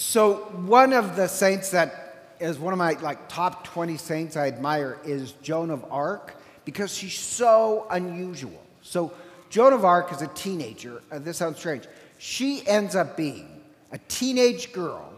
So 0.00 0.36
one 0.64 0.94
of 0.94 1.14
the 1.14 1.28
saints 1.28 1.72
that 1.72 2.34
is 2.40 2.58
one 2.58 2.72
of 2.72 2.78
my 2.78 2.92
like 2.94 3.28
top 3.28 3.64
20 3.64 3.98
saints 3.98 4.34
I 4.34 4.48
admire 4.48 4.98
is 5.04 5.32
Joan 5.42 5.68
of 5.68 5.84
Arc 5.90 6.36
because 6.64 6.92
she's 6.92 7.18
so 7.18 7.86
unusual. 7.90 8.64
So 8.80 9.12
Joan 9.50 9.74
of 9.74 9.84
Arc 9.84 10.10
is 10.10 10.22
a 10.22 10.26
teenager. 10.28 11.02
Uh, 11.12 11.18
this 11.18 11.36
sounds 11.36 11.58
strange. 11.58 11.84
She 12.16 12.66
ends 12.66 12.96
up 12.96 13.14
being 13.14 13.60
a 13.92 13.98
teenage 14.08 14.72
girl, 14.72 15.12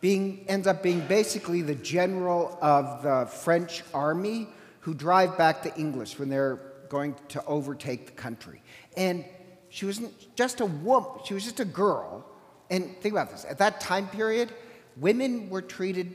being 0.00 0.44
ends 0.46 0.68
up 0.68 0.80
being 0.80 1.00
basically 1.08 1.60
the 1.62 1.74
general 1.74 2.56
of 2.62 3.02
the 3.02 3.26
French 3.26 3.82
army 3.92 4.46
who 4.78 4.94
drive 4.94 5.36
back 5.36 5.64
the 5.64 5.74
English 5.76 6.20
when 6.20 6.28
they're 6.28 6.60
going 6.88 7.16
to 7.30 7.44
overtake 7.46 8.06
the 8.06 8.12
country. 8.12 8.62
And 8.96 9.24
she 9.70 9.86
wasn't 9.86 10.14
just 10.36 10.60
a 10.60 10.66
woman, 10.66 11.10
she 11.24 11.34
was 11.34 11.42
just 11.42 11.58
a 11.58 11.64
girl. 11.64 12.24
And 12.70 12.96
think 13.00 13.12
about 13.14 13.30
this 13.30 13.46
at 13.48 13.58
that 13.58 13.80
time 13.80 14.08
period, 14.08 14.52
women 14.96 15.48
were 15.50 15.62
treated 15.62 16.14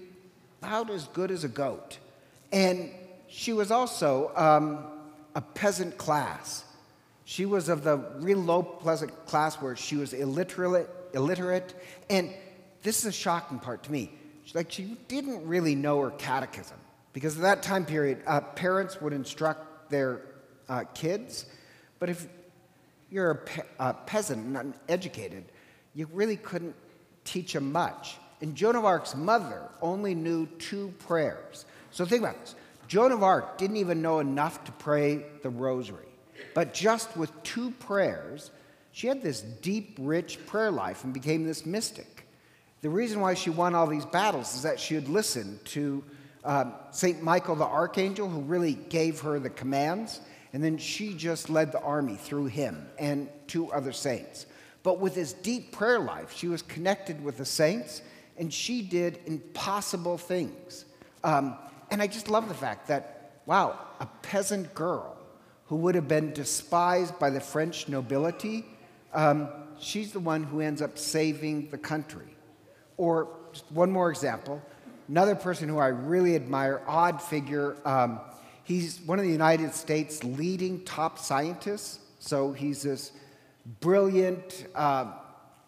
about 0.62 0.90
as 0.90 1.08
good 1.10 1.32
as 1.32 1.44
a 1.44 1.48
goat. 1.48 1.98
And 2.52 2.92
she 3.28 3.54
was 3.54 3.72
also 3.72 4.32
um, 4.36 4.86
a 5.36 5.42
peasant 5.42 5.98
class. 5.98 6.64
She 7.26 7.46
was 7.46 7.70
of 7.70 7.84
the 7.84 7.98
real 8.20 8.38
low 8.38 8.62
pleasant 8.62 9.26
class 9.26 9.56
where 9.56 9.76
she 9.76 9.96
was 9.96 10.14
illiterate, 10.14 10.90
illiterate. 11.14 11.74
And 12.10 12.32
this 12.84 13.00
is 13.00 13.06
a 13.06 13.12
shocking 13.12 13.60
part 13.60 13.84
to 13.84 13.92
me. 13.92 14.12
Like 14.54 14.72
she 14.72 14.98
didn't 15.08 15.48
really 15.48 15.74
know 15.74 16.02
her 16.02 16.12
catechism 16.12 16.78
because 17.14 17.36
at 17.38 17.42
that 17.42 17.64
time 17.64 17.86
period, 17.86 18.22
uh, 18.28 18.42
parents 18.42 19.02
would 19.02 19.14
instruct 19.14 19.90
their 19.90 20.22
uh, 20.70 20.84
kids, 20.94 21.46
but 22.00 22.10
if 22.10 22.28
you're 23.10 23.32
a, 23.32 23.36
pe- 23.36 23.64
a 23.80 23.94
peasant, 23.94 24.48
not 24.48 24.66
educated, 24.90 25.46
you 25.96 26.08
really 26.14 26.38
couldn't 26.38 26.76
teach 27.24 27.54
them 27.54 27.72
much. 27.72 28.18
And 28.42 28.56
Joan 28.56 28.76
of 28.76 28.86
Arc's 28.86 29.16
mother 29.16 29.70
only 29.82 30.16
knew 30.16 30.48
two 30.60 30.94
prayers. 31.00 31.66
So 31.92 32.06
think 32.06 32.24
about 32.24 32.40
this. 32.42 32.56
Joan 32.88 33.12
of 33.12 33.24
Arc 33.24 33.58
didn't 33.58 33.78
even 33.78 34.02
know 34.02 34.20
enough 34.20 34.64
to 34.66 34.72
pray 34.74 35.26
the 35.42 35.50
rosary. 35.50 36.08
But 36.54 36.74
just 36.74 37.16
with 37.16 37.32
two 37.44 37.72
prayers, 37.72 38.52
she 38.92 39.08
had 39.08 39.22
this 39.24 39.42
deep, 39.42 39.98
rich 40.00 40.46
prayer 40.46 40.72
life 40.72 41.04
and 41.04 41.14
became 41.14 41.46
this 41.46 41.66
mystic. 41.66 42.28
The 42.82 42.90
reason 42.90 43.22
why 43.22 43.34
she 43.34 43.50
won 43.50 43.76
all 43.76 43.88
these 43.88 44.06
battles 44.06 44.54
is 44.56 44.64
that 44.64 44.80
she 44.80 44.94
had 44.94 45.08
listened 45.08 45.64
to 45.66 46.04
um, 46.44 46.74
St. 46.92 47.24
Michael 47.24 47.56
the 47.56 47.66
Archangel, 47.66 48.28
who 48.28 48.42
really 48.42 48.74
gave 48.74 49.22
her 49.22 49.40
the 49.40 49.50
commands, 49.50 50.20
and 50.52 50.64
then 50.64 50.78
she 50.78 51.14
just 51.14 51.50
led 51.50 51.72
the 51.72 51.80
army 51.80 52.16
through 52.16 52.48
him 52.48 52.86
and 53.00 53.30
two 53.48 53.72
other 53.72 53.94
saints. 53.94 54.46
But 54.84 55.00
with 55.00 55.16
this 55.16 55.34
deep 55.34 55.72
prayer 55.72 56.00
life, 56.00 56.36
she 56.36 56.48
was 56.48 56.62
connected 56.62 57.24
with 57.24 57.38
the 57.38 57.46
saints 57.46 58.02
and 58.38 58.54
she 58.54 58.82
did 58.82 59.20
impossible 59.26 60.18
things. 60.18 60.86
Um, 61.24 61.56
and 61.90 62.02
I 62.02 62.08
just 62.08 62.30
love 62.30 62.50
the 62.50 62.56
fact 62.56 62.88
that, 62.88 63.32
wow, 63.46 63.80
a 64.00 64.06
peasant 64.22 64.74
girl 64.74 65.18
who 65.68 65.78
would 65.78 65.96
have 65.96 66.08
been 66.08 66.34
despised 66.34 67.18
by 67.18 67.30
the 67.30 67.40
French 67.40 67.88
nobility, 67.88 68.66
um, 69.14 69.48
she's 69.80 70.12
the 70.12 70.20
one 70.20 70.44
who 70.44 70.60
ends 70.60 70.82
up 70.82 70.98
saving 70.98 71.70
the 71.70 71.78
country. 71.78 72.26
Or 72.98 73.30
just 73.54 73.72
one 73.72 73.92
more 73.92 74.10
example 74.10 74.62
another 75.10 75.36
person 75.36 75.70
who 75.70 75.78
I 75.78 75.88
really 75.88 76.36
admire, 76.36 76.82
odd 76.88 77.22
figure. 77.22 77.76
Um, 77.86 78.20
he's 78.64 79.02
one 79.02 79.20
of 79.20 79.26
the 79.26 79.32
United 79.32 79.74
States' 79.74 80.24
leading 80.24 80.84
top 80.86 81.20
scientists. 81.20 82.00
So 82.20 82.54
he's 82.54 82.84
this 82.84 83.12
brilliant, 83.66 84.66
uh, 84.76 85.14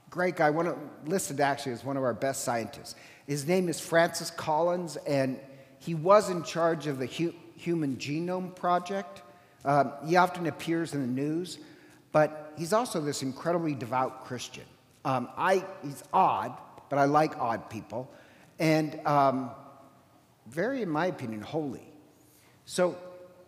great 0.10 0.36
guy, 0.36 0.50
one 0.50 0.68
of, 0.68 0.78
listed 1.06 1.40
actually 1.40 1.72
as 1.74 1.84
one 1.84 1.98
of 1.98 2.04
our 2.04 2.14
best 2.14 2.44
scientists. 2.44 2.96
His 3.28 3.48
name 3.48 3.70
is 3.70 3.80
Francis 3.80 4.30
Collins, 4.30 4.98
and 5.08 5.40
he 5.80 5.96
was 5.96 6.30
in 6.30 6.44
charge 6.44 6.88
of 6.88 7.00
the 7.00 7.06
Hu- 7.06 7.34
Human 7.56 7.98
Genome 7.98 8.56
Project. 8.56 9.22
Um, 9.64 9.94
he 10.06 10.16
often 10.16 10.46
appears 10.46 10.94
in 10.94 11.02
the 11.02 11.08
news, 11.08 11.58
but 12.12 12.54
he's 12.58 12.74
also 12.74 13.02
this 13.02 13.24
incredibly 13.24 13.74
devout 13.74 14.26
Christian. 14.26 14.66
Um, 15.04 15.30
I, 15.38 15.64
he's 15.84 16.04
odd, 16.14 16.56
but 16.90 17.00
I 17.00 17.06
like 17.06 17.38
odd 17.40 17.70
people, 17.70 18.12
and 18.60 19.00
um, 19.08 19.52
very, 20.48 20.82
in 20.82 20.90
my 20.90 21.08
opinion, 21.08 21.42
holy. 21.42 21.88
So 22.66 22.98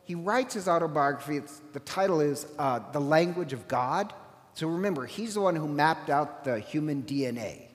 he 0.04 0.16
writes 0.16 0.54
his 0.54 0.68
autobiography. 0.68 1.38
It's, 1.38 1.62
the 1.74 1.80
title 1.82 2.22
is 2.22 2.48
uh, 2.58 2.80
The 2.92 3.00
Language 3.02 3.54
of 3.54 3.68
God. 3.68 4.14
So 4.58 4.68
remember, 4.68 5.06
he's 5.06 5.36
the 5.36 5.42
one 5.42 5.56
who 5.56 5.68
mapped 5.68 6.10
out 6.10 6.44
the 6.44 6.60
human 6.60 7.04
DNA. 7.04 7.68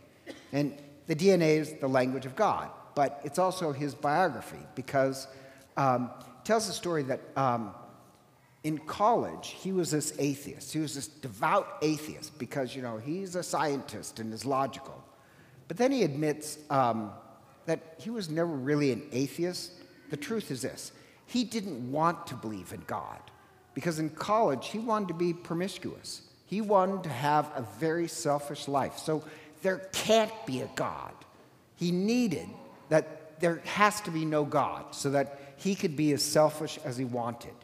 And 0.53 0.77
the 1.07 1.15
DNA 1.15 1.59
is 1.59 1.75
the 1.75 1.87
language 1.87 2.27
of 2.27 2.35
God, 2.35 2.71
but 2.97 3.21
it's 3.23 3.39
also 3.39 3.71
his 3.71 3.95
biography 3.95 4.59
because 4.75 5.29
um, 5.77 6.11
it 6.41 6.45
tells 6.45 6.67
the 6.67 6.73
story 6.73 7.05
that 7.05 7.21
um, 7.37 7.73
in 8.65 8.79
college 8.79 9.51
he 9.51 9.71
was 9.71 9.93
this 9.93 10.13
atheist. 10.19 10.73
He 10.73 10.81
was 10.81 10.97
this 10.97 11.07
devout 11.07 11.69
atheist 11.83 12.37
because, 12.37 12.75
you 12.75 12.83
know, 12.83 12.99
he's 12.99 13.37
a 13.37 13.45
scientist 13.45 14.19
and 14.19 14.35
is 14.35 14.45
logical. 14.45 15.05
But 15.69 15.77
then 15.77 15.93
he 15.93 16.03
admits 16.03 16.59
um, 16.69 17.13
that 17.67 17.95
he 18.01 18.11
was 18.11 18.29
never 18.29 18.51
really 18.51 18.91
an 18.91 19.05
atheist. 19.13 19.71
The 20.11 20.17
truth 20.17 20.51
is 20.51 20.63
this 20.63 20.91
he 21.27 21.45
didn't 21.45 21.93
want 21.93 22.27
to 22.27 22.35
believe 22.35 22.73
in 22.73 22.83
God 22.89 23.21
because 23.73 24.01
in 24.01 24.11
college 24.11 24.71
he 24.71 24.81
wanted 24.81 25.07
to 25.07 25.15
be 25.15 25.33
promiscuous. 25.33 26.23
He 26.53 26.61
wanted 26.61 27.05
to 27.05 27.09
have 27.09 27.51
a 27.57 27.63
very 27.81 28.07
selfish 28.07 28.69
life. 28.69 28.99
So 28.99 29.25
there 29.63 29.79
can't 29.91 30.31
be 30.45 30.61
a 30.61 30.69
God. 30.75 31.15
He 31.77 31.91
needed 31.91 32.47
that 32.91 33.41
there 33.41 33.63
has 33.65 34.03
to 34.03 34.11
be 34.11 34.27
no 34.27 34.45
God 34.45 34.95
so 34.95 35.09
that 35.13 35.55
he 35.57 35.75
could 35.75 35.97
be 35.97 36.13
as 36.13 36.23
selfish 36.23 36.79
as 36.85 36.99
he 36.99 37.07
wanted. 37.07 37.55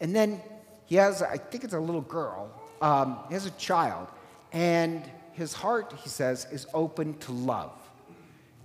And 0.00 0.16
then 0.16 0.42
he 0.86 0.96
has, 0.96 1.22
I 1.22 1.36
think 1.36 1.62
it's 1.62 1.74
a 1.74 1.78
little 1.78 2.00
girl, 2.00 2.50
um, 2.82 3.20
he 3.28 3.34
has 3.34 3.46
a 3.46 3.52
child, 3.52 4.08
and 4.52 5.08
his 5.34 5.52
heart, 5.52 5.94
he 6.02 6.08
says, 6.08 6.48
is 6.50 6.66
open 6.74 7.16
to 7.18 7.30
love. 7.30 7.70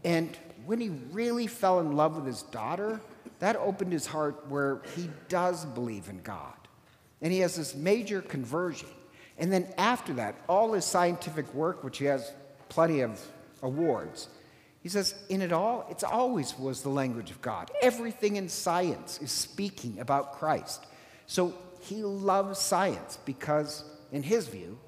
And 0.03 0.35
when 0.65 0.81
he 0.81 0.89
really 1.11 1.45
fell 1.45 1.79
in 1.79 1.95
love 1.95 2.15
with 2.15 2.25
his 2.25 2.41
daughter, 2.41 2.99
that 3.37 3.55
opened 3.55 3.93
his 3.93 4.07
heart 4.07 4.47
where 4.49 4.81
he 4.95 5.11
does 5.27 5.63
believe 5.63 6.09
in 6.09 6.21
God. 6.23 6.55
And 7.21 7.31
he 7.31 7.41
has 7.41 7.55
this 7.55 7.75
major 7.75 8.23
conversion. 8.23 8.89
And 9.39 9.51
then 9.51 9.67
after 9.77 10.13
that, 10.15 10.35
all 10.47 10.73
his 10.73 10.85
scientific 10.85 11.51
work, 11.53 11.83
which 11.83 11.97
he 11.97 12.05
has 12.05 12.31
plenty 12.67 12.99
of 12.99 13.19
awards, 13.63 14.27
he 14.81 14.89
says, 14.89 15.15
in 15.29 15.41
it 15.41 15.51
all, 15.51 15.85
it's 15.89 16.03
always 16.03 16.57
was 16.57 16.81
the 16.81 16.89
language 16.89 17.31
of 17.31 17.41
God. 17.41 17.71
Everything 17.81 18.35
in 18.37 18.47
science 18.47 19.19
is 19.21 19.31
speaking 19.31 19.99
about 19.99 20.33
Christ. 20.33 20.85
So 21.25 21.53
he 21.81 22.03
loves 22.03 22.59
science 22.59 23.17
because, 23.25 23.83
in 24.11 24.23
his 24.23 24.47
view, 24.47 24.79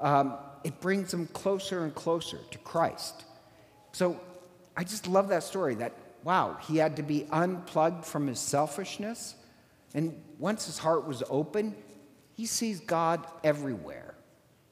um, 0.00 0.34
it 0.62 0.80
brings 0.80 1.12
him 1.12 1.26
closer 1.28 1.84
and 1.84 1.94
closer 1.94 2.38
to 2.50 2.58
Christ. 2.58 3.24
So 3.92 4.20
I 4.76 4.84
just 4.84 5.06
love 5.06 5.28
that 5.28 5.42
story 5.42 5.74
that, 5.76 5.94
wow, 6.22 6.56
he 6.62 6.76
had 6.76 6.96
to 6.96 7.02
be 7.02 7.26
unplugged 7.30 8.04
from 8.04 8.26
his 8.26 8.38
selfishness. 8.38 9.34
And 9.94 10.20
once 10.38 10.66
his 10.66 10.78
heart 10.78 11.06
was 11.06 11.24
open, 11.28 11.74
he 12.40 12.46
sees 12.46 12.80
God 12.80 13.26
everywhere. 13.44 14.14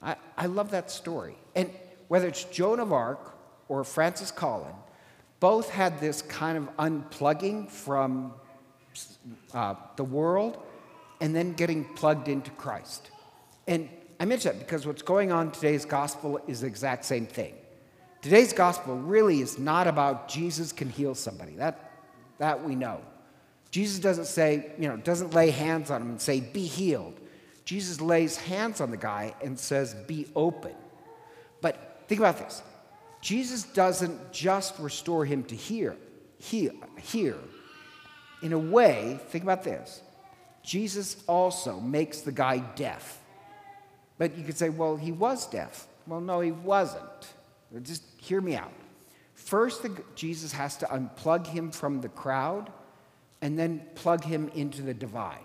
I, 0.00 0.16
I 0.38 0.46
love 0.46 0.70
that 0.70 0.90
story. 0.90 1.36
And 1.54 1.70
whether 2.08 2.26
it's 2.26 2.44
Joan 2.44 2.80
of 2.80 2.94
Arc 2.94 3.20
or 3.68 3.84
Francis 3.84 4.30
Collins, 4.30 4.74
both 5.38 5.68
had 5.68 6.00
this 6.00 6.22
kind 6.22 6.56
of 6.56 6.74
unplugging 6.78 7.70
from 7.70 8.32
uh, 9.52 9.74
the 9.96 10.04
world 10.04 10.56
and 11.20 11.36
then 11.36 11.52
getting 11.52 11.84
plugged 11.84 12.28
into 12.28 12.50
Christ. 12.52 13.10
And 13.66 13.90
I 14.18 14.24
mention 14.24 14.52
that 14.52 14.58
because 14.60 14.86
what's 14.86 15.02
going 15.02 15.30
on 15.30 15.48
in 15.48 15.52
today's 15.52 15.84
gospel 15.84 16.40
is 16.46 16.62
the 16.62 16.68
exact 16.68 17.04
same 17.04 17.26
thing. 17.26 17.52
Today's 18.22 18.54
gospel 18.54 18.96
really 18.96 19.42
is 19.42 19.58
not 19.58 19.86
about 19.86 20.26
Jesus 20.26 20.72
can 20.72 20.88
heal 20.88 21.14
somebody. 21.14 21.52
That, 21.56 21.92
that 22.38 22.64
we 22.64 22.76
know. 22.76 23.02
Jesus 23.70 23.98
doesn't 23.98 24.24
say, 24.24 24.72
you 24.78 24.88
know, 24.88 24.96
doesn't 24.96 25.34
lay 25.34 25.50
hands 25.50 25.90
on 25.90 26.00
him 26.00 26.08
and 26.08 26.20
say, 26.20 26.40
be 26.40 26.64
healed. 26.64 27.20
Jesus 27.68 28.00
lays 28.00 28.38
hands 28.38 28.80
on 28.80 28.90
the 28.90 28.96
guy 28.96 29.34
and 29.44 29.58
says, 29.58 29.92
Be 29.92 30.26
open. 30.34 30.72
But 31.60 32.00
think 32.08 32.18
about 32.18 32.38
this 32.38 32.62
Jesus 33.20 33.64
doesn't 33.64 34.32
just 34.32 34.78
restore 34.78 35.26
him 35.26 35.44
to 35.44 35.54
hear, 35.54 35.94
hear, 36.38 36.72
hear. 36.98 37.36
In 38.40 38.54
a 38.54 38.58
way, 38.58 39.20
think 39.28 39.44
about 39.44 39.64
this 39.64 40.00
Jesus 40.62 41.22
also 41.26 41.78
makes 41.78 42.22
the 42.22 42.32
guy 42.32 42.60
deaf. 42.74 43.20
But 44.16 44.38
you 44.38 44.44
could 44.44 44.56
say, 44.56 44.70
well, 44.70 44.96
he 44.96 45.12
was 45.12 45.46
deaf. 45.46 45.88
Well, 46.06 46.22
no, 46.22 46.40
he 46.40 46.52
wasn't. 46.52 47.34
Just 47.82 48.02
hear 48.16 48.40
me 48.40 48.56
out. 48.56 48.72
First, 49.34 49.82
the, 49.82 49.94
Jesus 50.14 50.52
has 50.52 50.78
to 50.78 50.86
unplug 50.86 51.46
him 51.46 51.70
from 51.70 52.00
the 52.00 52.08
crowd 52.08 52.72
and 53.42 53.58
then 53.58 53.82
plug 53.94 54.24
him 54.24 54.50
into 54.54 54.80
the 54.80 54.94
divine. 54.94 55.44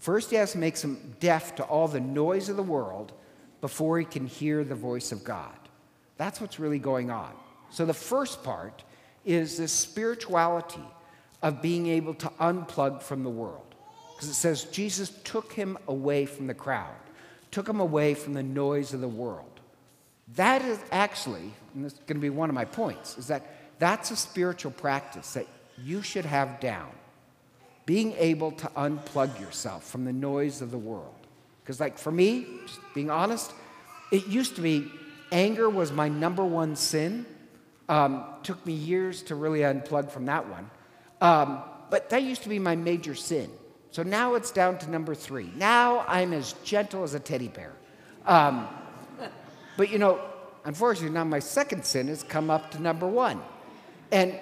First, 0.00 0.30
he 0.30 0.36
has 0.36 0.52
to 0.52 0.58
make 0.58 0.78
him 0.78 1.14
deaf 1.20 1.54
to 1.56 1.62
all 1.62 1.86
the 1.86 2.00
noise 2.00 2.48
of 2.48 2.56
the 2.56 2.62
world 2.62 3.12
before 3.60 3.98
he 3.98 4.06
can 4.06 4.26
hear 4.26 4.64
the 4.64 4.74
voice 4.74 5.12
of 5.12 5.22
God. 5.22 5.54
That's 6.16 6.40
what's 6.40 6.58
really 6.58 6.78
going 6.78 7.10
on. 7.10 7.32
So 7.70 7.84
the 7.84 7.94
first 7.94 8.42
part 8.42 8.82
is 9.24 9.58
this 9.58 9.72
spirituality 9.72 10.82
of 11.42 11.60
being 11.60 11.86
able 11.86 12.14
to 12.14 12.28
unplug 12.40 13.02
from 13.02 13.24
the 13.24 13.30
world. 13.30 13.74
Because 14.14 14.30
it 14.30 14.34
says 14.34 14.64
Jesus 14.64 15.10
took 15.24 15.52
him 15.52 15.76
away 15.86 16.24
from 16.24 16.46
the 16.46 16.54
crowd, 16.54 16.96
took 17.50 17.68
him 17.68 17.80
away 17.80 18.14
from 18.14 18.32
the 18.32 18.42
noise 18.42 18.94
of 18.94 19.02
the 19.02 19.08
world. 19.08 19.60
That 20.36 20.62
is 20.62 20.78
actually, 20.92 21.52
and 21.74 21.84
this 21.84 21.92
is 21.92 21.98
going 22.00 22.16
to 22.16 22.20
be 22.20 22.30
one 22.30 22.48
of 22.48 22.54
my 22.54 22.64
points, 22.64 23.18
is 23.18 23.26
that 23.26 23.78
that's 23.78 24.10
a 24.10 24.16
spiritual 24.16 24.72
practice 24.72 25.34
that 25.34 25.46
you 25.82 26.00
should 26.02 26.24
have 26.24 26.60
down. 26.60 26.90
Being 27.86 28.12
able 28.18 28.52
to 28.52 28.66
unplug 28.68 29.40
yourself 29.40 29.84
from 29.84 30.04
the 30.04 30.12
noise 30.12 30.62
of 30.62 30.70
the 30.70 30.78
world. 30.78 31.14
Because, 31.62 31.80
like, 31.80 31.98
for 31.98 32.12
me, 32.12 32.46
just 32.66 32.80
being 32.94 33.10
honest, 33.10 33.52
it 34.12 34.26
used 34.26 34.56
to 34.56 34.62
be 34.62 34.90
anger 35.32 35.68
was 35.68 35.92
my 35.92 36.08
number 36.08 36.44
one 36.44 36.76
sin. 36.76 37.26
Um, 37.88 38.24
took 38.42 38.64
me 38.64 38.72
years 38.72 39.22
to 39.24 39.34
really 39.34 39.60
unplug 39.60 40.10
from 40.10 40.26
that 40.26 40.48
one. 40.48 40.70
Um, 41.20 41.62
but 41.90 42.10
that 42.10 42.22
used 42.22 42.42
to 42.44 42.48
be 42.48 42.58
my 42.58 42.76
major 42.76 43.14
sin. 43.14 43.50
So 43.90 44.04
now 44.04 44.34
it's 44.34 44.52
down 44.52 44.78
to 44.78 44.90
number 44.90 45.14
three. 45.14 45.50
Now 45.56 46.04
I'm 46.06 46.32
as 46.32 46.52
gentle 46.64 47.02
as 47.02 47.14
a 47.14 47.20
teddy 47.20 47.48
bear. 47.48 47.72
Um, 48.26 48.68
but 49.76 49.90
you 49.90 49.98
know, 49.98 50.20
unfortunately, 50.64 51.12
now 51.12 51.24
my 51.24 51.40
second 51.40 51.84
sin 51.84 52.06
has 52.08 52.22
come 52.22 52.50
up 52.50 52.70
to 52.72 52.80
number 52.80 53.06
one. 53.06 53.42
And 54.12 54.38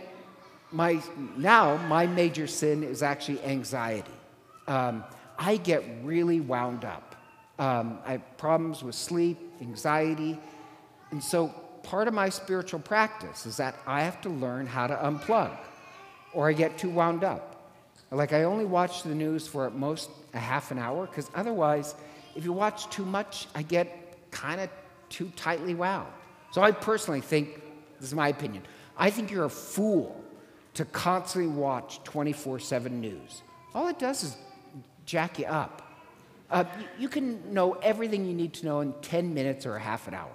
my, 0.71 1.01
now 1.37 1.77
my 1.89 2.07
major 2.07 2.47
sin 2.47 2.83
is 2.83 3.03
actually 3.03 3.43
anxiety. 3.43 4.11
Um, 4.67 5.05
I 5.39 5.57
get 5.57 5.85
really 6.03 6.41
wound 6.41 6.85
up. 6.85 7.15
Um, 7.59 7.99
I 8.05 8.13
have 8.13 8.39
problems 8.39 8.83
with 8.83 8.95
sleep, 8.95 9.39
anxiety. 9.61 10.39
And 11.11 11.23
so 11.23 11.49
part 11.83 12.09
of 12.09 12.15
my 12.15 12.29
spiritual 12.29 12.81
practice 12.81 13.47
is 13.47 13.57
that 13.57 13.77
I 13.87 14.03
have 14.03 14.21
to 14.23 14.29
learn 14.29 14.67
how 14.67 14.87
to 14.87 14.95
unplug 14.95 15.57
or 16.33 16.49
I 16.49 16.53
get 16.53 16.77
too 16.77 16.91
wound 16.91 17.25
up. 17.25 17.73
Like 18.11 18.33
I 18.33 18.45
only 18.45 18.65
watch 18.65 19.03
the 19.03 19.15
news 19.15 19.47
for 19.47 19.67
at 19.67 19.75
most 19.75 20.11
a 20.35 20.39
half 20.39 20.71
an 20.71 20.79
hour 20.79 21.07
because 21.07 21.31
otherwise, 21.35 21.95
if 22.37 22.45
you 22.45 22.53
watch 22.53 22.89
too 22.91 23.05
much, 23.05 23.47
I 23.55 23.63
get 23.63 24.31
kind 24.31 24.61
of 24.61 24.71
too 25.09 25.31
tightly 25.37 25.75
wound. 25.75 26.09
So 26.53 26.63
I 26.63 26.71
personally 26.71 27.21
think, 27.21 27.61
this 28.01 28.09
is 28.09 28.15
my 28.15 28.29
opinion, 28.29 28.63
I 28.97 29.11
think 29.11 29.31
you're 29.31 29.45
a 29.45 29.51
fool 29.51 30.25
to 30.79 30.85
constantly 30.85 31.51
watch 31.51 32.01
24 32.05 32.61
7 32.61 33.01
news. 33.01 33.43
All 33.75 33.89
it 33.89 33.99
does 33.99 34.23
is 34.23 34.37
jack 35.05 35.41
you 35.41 35.47
up. 35.47 35.83
Uh, 36.49 36.63
you 37.01 37.09
can 37.09 37.53
know 37.53 37.73
everything 37.73 38.25
you 38.25 38.33
need 38.33 38.55
to 38.55 38.65
know 38.65 38.79
in 38.79 38.93
10 39.03 39.35
minutes 39.35 39.67
or 39.67 39.75
a 39.75 39.81
half 39.81 40.07
an 40.07 40.15
hour. 40.15 40.31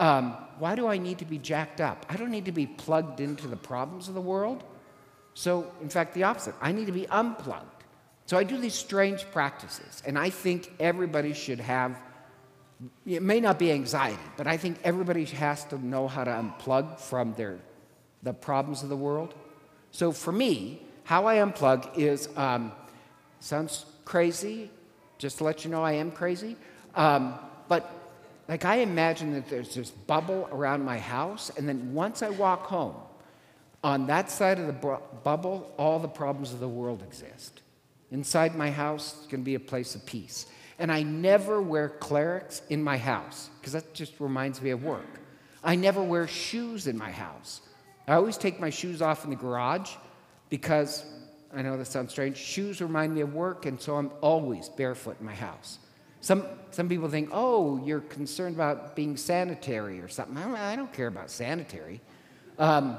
Um, 0.00 0.36
why 0.58 0.74
do 0.74 0.88
I 0.88 0.98
need 0.98 1.18
to 1.18 1.24
be 1.24 1.38
jacked 1.38 1.80
up? 1.80 2.04
I 2.08 2.16
don't 2.16 2.32
need 2.32 2.46
to 2.46 2.52
be 2.52 2.66
plugged 2.66 3.20
into 3.20 3.46
the 3.46 3.56
problems 3.56 4.08
of 4.08 4.14
the 4.14 4.20
world. 4.20 4.64
So, 5.34 5.70
in 5.80 5.88
fact, 5.88 6.12
the 6.12 6.24
opposite. 6.24 6.56
I 6.60 6.72
need 6.72 6.86
to 6.86 6.92
be 6.92 7.06
unplugged. 7.08 7.84
So 8.26 8.36
I 8.36 8.42
do 8.42 8.58
these 8.58 8.74
strange 8.74 9.30
practices, 9.30 10.02
and 10.04 10.18
I 10.18 10.30
think 10.30 10.72
everybody 10.80 11.34
should 11.34 11.60
have. 11.60 11.96
It 13.06 13.22
may 13.22 13.38
not 13.38 13.60
be 13.60 13.70
anxiety, 13.70 14.18
but 14.36 14.48
I 14.48 14.56
think 14.56 14.78
everybody 14.82 15.24
has 15.24 15.64
to 15.66 15.78
know 15.78 16.08
how 16.08 16.24
to 16.24 16.32
unplug 16.32 16.98
from 16.98 17.34
their 17.34 17.60
the 18.24 18.32
problems 18.32 18.82
of 18.82 18.88
the 18.88 18.96
world. 18.96 19.34
So 19.90 20.12
for 20.12 20.32
me, 20.32 20.82
how 21.04 21.26
I 21.26 21.36
unplug 21.36 21.96
is 21.96 22.28
um, 22.36 22.72
sounds 23.40 23.86
crazy. 24.04 24.70
Just 25.18 25.38
to 25.38 25.44
let 25.44 25.64
you 25.64 25.70
know, 25.70 25.82
I 25.82 25.92
am 25.92 26.10
crazy. 26.10 26.56
Um, 26.94 27.34
but 27.68 27.90
like 28.48 28.64
I 28.64 28.76
imagine 28.76 29.32
that 29.34 29.48
there's 29.48 29.74
this 29.74 29.90
bubble 29.90 30.48
around 30.52 30.84
my 30.84 30.98
house, 30.98 31.50
and 31.56 31.68
then 31.68 31.92
once 31.92 32.22
I 32.22 32.30
walk 32.30 32.66
home, 32.66 32.94
on 33.84 34.06
that 34.06 34.30
side 34.30 34.58
of 34.58 34.66
the 34.66 34.72
bu- 34.72 34.98
bubble, 35.22 35.72
all 35.78 35.98
the 35.98 36.08
problems 36.08 36.52
of 36.52 36.60
the 36.60 36.68
world 36.68 37.02
exist. 37.02 37.62
Inside 38.10 38.56
my 38.56 38.70
house, 38.70 39.14
it's 39.18 39.26
going 39.26 39.42
to 39.42 39.44
be 39.44 39.54
a 39.54 39.60
place 39.60 39.94
of 39.94 40.04
peace. 40.04 40.46
And 40.78 40.90
I 40.90 41.02
never 41.02 41.60
wear 41.60 41.88
clerics 41.88 42.62
in 42.70 42.82
my 42.82 42.96
house 42.96 43.50
because 43.60 43.72
that 43.74 43.94
just 43.94 44.18
reminds 44.18 44.62
me 44.62 44.70
of 44.70 44.82
work. 44.82 45.20
I 45.62 45.74
never 45.74 46.02
wear 46.02 46.26
shoes 46.26 46.86
in 46.86 46.96
my 46.96 47.10
house. 47.10 47.60
I 48.08 48.14
always 48.14 48.38
take 48.38 48.58
my 48.58 48.70
shoes 48.70 49.02
off 49.02 49.24
in 49.24 49.30
the 49.30 49.36
garage 49.36 49.90
because 50.48 51.04
I 51.54 51.60
know 51.60 51.76
that 51.76 51.84
sounds 51.84 52.10
strange. 52.10 52.38
Shoes 52.38 52.80
remind 52.80 53.14
me 53.14 53.20
of 53.20 53.34
work, 53.34 53.66
and 53.66 53.78
so 53.78 53.96
I'm 53.96 54.10
always 54.22 54.70
barefoot 54.70 55.20
in 55.20 55.26
my 55.26 55.34
house. 55.34 55.78
Some, 56.22 56.44
some 56.70 56.88
people 56.88 57.10
think, 57.10 57.28
oh, 57.32 57.84
you're 57.84 58.00
concerned 58.00 58.54
about 58.54 58.96
being 58.96 59.18
sanitary 59.18 60.00
or 60.00 60.08
something. 60.08 60.38
I 60.38 60.44
don't, 60.44 60.56
I 60.56 60.76
don't 60.76 60.92
care 60.92 61.06
about 61.06 61.30
sanitary. 61.30 62.00
Um, 62.58 62.96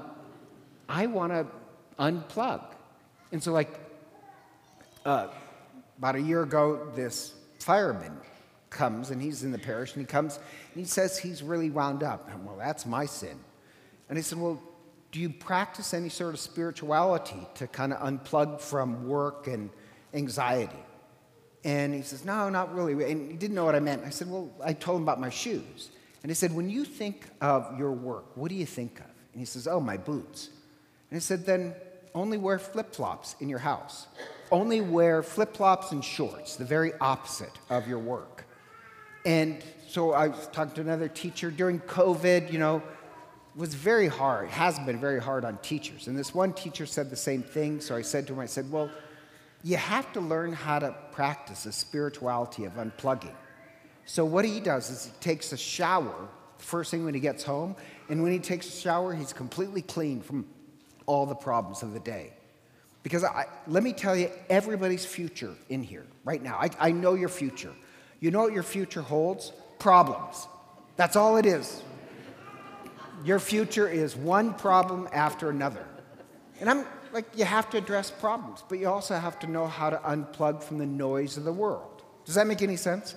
I 0.88 1.08
want 1.08 1.34
to 1.34 1.48
unplug. 2.00 2.64
And 3.32 3.42
so, 3.42 3.52
like, 3.52 3.80
uh, 5.06 5.28
about 5.98 6.16
a 6.16 6.22
year 6.22 6.44
ago, 6.44 6.88
this 6.96 7.34
fireman 7.60 8.16
comes 8.70 9.10
and 9.10 9.20
he's 9.20 9.44
in 9.44 9.52
the 9.52 9.58
parish 9.58 9.94
and 9.94 10.02
he 10.02 10.06
comes 10.06 10.38
and 10.38 10.84
he 10.84 10.86
says 10.86 11.18
he's 11.18 11.42
really 11.42 11.72
wound 11.72 12.04
up. 12.04 12.30
And, 12.32 12.46
well, 12.46 12.58
that's 12.58 12.86
my 12.86 13.08
sin. 13.08 13.38
And 14.08 14.18
he 14.18 14.22
said, 14.22 14.40
well, 14.40 14.62
do 15.12 15.20
you 15.20 15.30
practice 15.30 15.94
any 15.94 16.10
sort 16.10 16.34
of 16.34 16.40
spirituality 16.40 17.48
to 17.56 17.68
kind 17.68 17.94
of 17.94 18.00
unplug 18.00 18.62
from 18.62 19.08
work 19.08 19.48
and 19.48 19.70
anxiety? 20.14 20.84
And 21.64 21.94
he 21.94 22.02
says, 22.02 22.24
No, 22.24 22.50
not 22.50 22.74
really. 22.74 23.12
And 23.12 23.32
he 23.32 23.38
didn't 23.38 23.56
know 23.56 23.66
what 23.66 23.76
I 23.76 23.80
meant. 23.80 24.04
I 24.06 24.10
said, 24.10 24.30
Well, 24.30 24.52
I 24.64 24.74
told 24.74 24.98
him 24.98 25.04
about 25.04 25.20
my 25.20 25.30
shoes. 25.30 25.90
And 26.22 26.30
he 26.30 26.36
said, 26.36 26.54
When 26.54 26.70
you 26.70 26.86
think 26.86 27.26
of 27.42 27.78
your 27.78 27.92
work, 27.92 28.26
what 28.36 28.50
do 28.50 28.56
you 28.56 28.66
think 28.66 29.00
of? 29.00 29.06
And 29.34 29.40
he 29.42 29.46
says, 29.46 29.68
Oh, 29.68 29.80
my 29.80 29.98
boots. 29.98 30.50
And 31.10 31.18
I 31.18 31.20
said, 31.20 31.46
Then 31.46 31.74
only 32.16 32.38
wear 32.38 32.60
flip 32.60 32.94
flops 32.94 33.36
in 33.40 33.50
your 33.50 33.60
house. 33.60 34.08
Only 34.52 34.82
wear 34.82 35.22
flip 35.22 35.56
flops 35.56 35.92
and 35.92 36.04
shorts, 36.04 36.56
the 36.56 36.66
very 36.66 36.94
opposite 37.02 37.52
of 37.70 37.88
your 37.88 38.00
work. 38.00 38.46
And 39.26 39.64
so 39.88 40.14
I 40.14 40.30
was 40.30 40.48
talking 40.52 40.74
to 40.76 40.82
another 40.82 41.08
teacher 41.08 41.52
during 41.52 41.80
COVID, 41.82 42.52
you 42.52 42.58
know, 42.58 42.82
was 43.60 43.74
very 43.74 44.08
hard, 44.08 44.50
has 44.50 44.80
been 44.80 45.00
very 45.00 45.22
hard 45.22 45.44
on 45.44 45.58
teachers. 45.58 46.08
And 46.08 46.18
this 46.18 46.34
one 46.34 46.54
teacher 46.54 46.86
said 46.86 47.10
the 47.10 47.18
same 47.18 47.44
thing. 47.44 47.82
So 47.82 47.94
I 47.94 48.02
said 48.02 48.26
to 48.28 48.34
him, 48.34 48.40
I 48.40 48.46
said, 48.46 48.72
Well, 48.72 48.90
you 49.64 49.76
have 49.76 50.12
to 50.14 50.22
learn 50.22 50.54
how 50.54 50.80
to 50.80 50.96
practice 51.12 51.66
the 51.66 51.74
spirituality 51.74 52.64
of 52.64 52.74
unplugging. 52.74 53.36
So 54.06 54.24
what 54.24 54.46
he 54.46 54.62
does 54.62 54.90
is 54.90 55.06
he 55.06 55.12
takes 55.20 55.52
a 55.52 55.58
shower 55.58 56.30
first 56.58 56.90
thing 56.92 57.04
when 57.04 57.14
he 57.14 57.20
gets 57.20 57.44
home, 57.44 57.76
and 58.10 58.24
when 58.24 58.32
he 58.32 58.40
takes 58.40 58.68
a 58.68 58.72
shower, 58.72 59.14
he's 59.14 59.34
completely 59.34 59.82
clean 59.82 60.22
from 60.22 60.46
all 61.06 61.26
the 61.26 61.36
problems 61.36 61.83
of 61.83 61.94
the 61.94 62.00
day. 62.00 62.33
Because 63.04 63.24
I, 63.24 63.45
let 63.68 63.83
me 63.83 63.94
tell 63.94 64.16
you, 64.16 64.30
everybody's 64.50 65.06
future 65.06 65.54
in 65.69 65.83
here 65.83 66.06
right 66.24 66.42
now. 66.42 66.57
I, 66.60 66.69
I 66.80 66.92
know 66.92 67.14
your 67.14 67.30
future. 67.30 67.74
You 68.19 68.31
know 68.31 68.42
what 68.42 68.54
your 68.54 68.64
future 68.64 69.02
holds? 69.02 69.52
Problems. 69.80 70.48
That's 70.98 71.16
all 71.16 71.38
it 71.38 71.45
is. 71.45 71.81
Your 73.23 73.40
future 73.40 73.88
is 73.88 74.16
one 74.16 74.54
problem 74.54 75.09
after 75.11 75.49
another. 75.49 75.85
And 76.59 76.69
I'm 76.69 76.85
like, 77.11 77.26
you 77.35 77.45
have 77.45 77.69
to 77.71 77.78
address 77.78 78.11
problems, 78.11 78.64
but 78.68 78.80
you 78.80 78.88
also 78.88 79.16
have 79.16 79.40
to 79.40 79.47
know 79.47 79.68
how 79.68 79.90
to 79.90 79.97
unplug 79.97 80.64
from 80.64 80.78
the 80.78 80.85
noise 80.85 81.38
of 81.38 81.44
the 81.44 81.54
world. 81.54 82.04
Does 82.26 82.35
that 82.35 82.47
make 82.47 82.61
any 82.61 82.76
sense? 82.76 83.16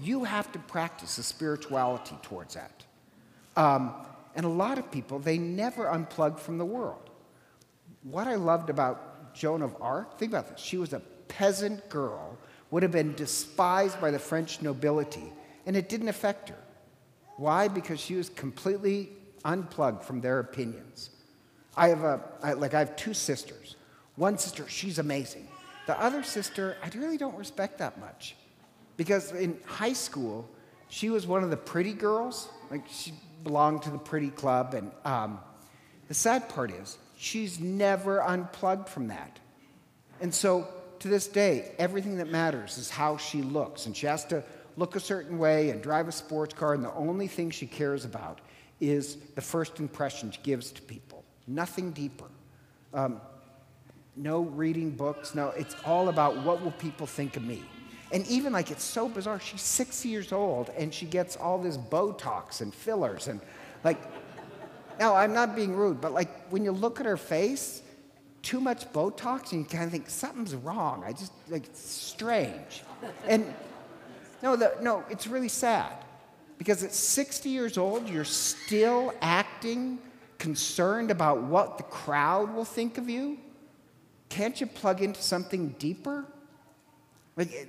You 0.00 0.24
have 0.24 0.52
to 0.52 0.58
practice 0.58 1.16
a 1.18 1.22
spirituality 1.22 2.16
towards 2.22 2.54
that. 2.54 2.84
Um, 3.56 3.94
and 4.34 4.44
a 4.44 4.50
lot 4.50 4.78
of 4.78 4.90
people, 4.90 5.18
they 5.18 5.38
never 5.38 5.86
unplug 5.86 6.38
from 6.38 6.58
the 6.58 6.64
world. 6.64 7.10
What 8.02 8.26
I 8.26 8.34
loved 8.34 8.68
about 8.68 9.34
Joan 9.34 9.62
of 9.62 9.74
Arc, 9.80 10.18
think 10.18 10.32
about 10.32 10.48
this. 10.48 10.60
She 10.60 10.76
was 10.76 10.92
a 10.92 11.00
peasant 11.28 11.88
girl, 11.88 12.36
would 12.70 12.82
have 12.82 12.92
been 12.92 13.14
despised 13.14 14.00
by 14.00 14.10
the 14.10 14.18
French 14.18 14.60
nobility, 14.60 15.32
and 15.64 15.76
it 15.76 15.88
didn't 15.88 16.08
affect 16.08 16.50
her. 16.50 16.58
Why? 17.36 17.68
Because 17.68 18.00
she 18.00 18.14
was 18.14 18.28
completely 18.28 19.10
unplugged 19.44 20.04
from 20.04 20.20
their 20.20 20.40
opinions. 20.40 21.10
I 21.76 21.88
have 21.88 22.02
a, 22.04 22.20
I, 22.42 22.52
like 22.54 22.74
I 22.74 22.78
have 22.78 22.96
two 22.96 23.14
sisters. 23.14 23.76
One 24.16 24.38
sister, 24.38 24.66
she's 24.68 24.98
amazing. 24.98 25.48
The 25.86 26.00
other 26.00 26.22
sister, 26.22 26.76
I 26.82 26.88
really 26.96 27.18
don't 27.18 27.36
respect 27.36 27.78
that 27.78 28.00
much. 28.00 28.34
Because 28.96 29.32
in 29.32 29.58
high 29.66 29.92
school, 29.92 30.48
she 30.88 31.10
was 31.10 31.26
one 31.26 31.44
of 31.44 31.50
the 31.50 31.56
pretty 31.56 31.92
girls. 31.92 32.48
Like 32.70 32.84
she 32.88 33.12
belonged 33.44 33.82
to 33.82 33.90
the 33.90 33.98
pretty 33.98 34.30
club. 34.30 34.74
And 34.74 34.90
um, 35.04 35.38
the 36.08 36.14
sad 36.14 36.48
part 36.48 36.70
is, 36.70 36.96
she's 37.18 37.60
never 37.60 38.22
unplugged 38.22 38.88
from 38.88 39.08
that. 39.08 39.38
And 40.20 40.34
so 40.34 40.66
to 41.00 41.08
this 41.08 41.28
day, 41.28 41.72
everything 41.78 42.16
that 42.16 42.28
matters 42.28 42.78
is 42.78 42.88
how 42.88 43.18
she 43.18 43.42
looks. 43.42 43.84
And 43.84 43.94
she 43.94 44.06
has 44.06 44.24
to 44.26 44.42
look 44.76 44.96
a 44.96 45.00
certain 45.00 45.38
way 45.38 45.70
and 45.70 45.82
drive 45.82 46.08
a 46.08 46.12
sports 46.12 46.54
car. 46.54 46.74
And 46.74 46.84
the 46.84 46.92
only 46.94 47.26
thing 47.26 47.50
she 47.50 47.66
cares 47.66 48.04
about 48.04 48.40
is 48.80 49.16
the 49.34 49.40
first 49.40 49.80
impression 49.80 50.30
she 50.30 50.40
gives 50.42 50.70
to 50.72 50.82
people, 50.82 51.24
nothing 51.46 51.92
deeper. 51.92 52.26
Um, 52.92 53.20
no 54.16 54.40
reading 54.40 54.90
books, 54.90 55.34
no, 55.34 55.48
it's 55.50 55.76
all 55.84 56.08
about 56.08 56.38
what 56.38 56.62
will 56.62 56.70
people 56.72 57.06
think 57.06 57.36
of 57.36 57.44
me. 57.44 57.62
And 58.12 58.26
even 58.28 58.52
like 58.52 58.70
it's 58.70 58.84
so 58.84 59.08
bizarre, 59.08 59.40
she's 59.40 59.60
six 59.60 60.04
years 60.06 60.32
old 60.32 60.70
and 60.70 60.94
she 60.94 61.06
gets 61.06 61.36
all 61.36 61.58
this 61.58 61.76
Botox 61.76 62.60
and 62.60 62.72
fillers 62.72 63.28
and 63.28 63.40
like, 63.84 63.98
no, 64.98 65.14
I'm 65.14 65.34
not 65.34 65.54
being 65.54 65.74
rude, 65.74 66.00
but 66.00 66.12
like 66.12 66.48
when 66.48 66.64
you 66.64 66.72
look 66.72 67.00
at 67.00 67.06
her 67.06 67.18
face, 67.18 67.82
too 68.46 68.60
much 68.60 68.90
Botox, 68.92 69.50
and 69.50 69.62
you 69.62 69.66
kind 69.66 69.84
of 69.84 69.90
think 69.90 70.08
something's 70.08 70.54
wrong. 70.54 71.02
I 71.04 71.12
just 71.12 71.32
like 71.48 71.64
it's 71.64 71.80
strange, 71.80 72.84
and 73.26 73.44
no, 74.42 74.56
the, 74.56 74.74
no, 74.80 75.04
it's 75.10 75.26
really 75.26 75.48
sad 75.48 75.92
because 76.58 76.82
at 76.82 76.92
60 76.92 77.48
years 77.48 77.78
old, 77.78 78.08
you're 78.08 78.24
still 78.24 79.14
acting 79.20 79.98
concerned 80.38 81.10
about 81.10 81.42
what 81.42 81.78
the 81.78 81.84
crowd 81.84 82.54
will 82.54 82.64
think 82.64 82.98
of 82.98 83.08
you. 83.08 83.38
Can't 84.28 84.60
you 84.60 84.66
plug 84.66 85.02
into 85.02 85.22
something 85.22 85.68
deeper? 85.78 86.24
Like, 87.36 87.68